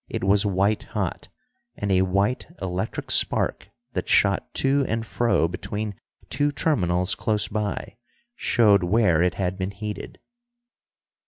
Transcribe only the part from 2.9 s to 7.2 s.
spark that shot to and fro between two terminals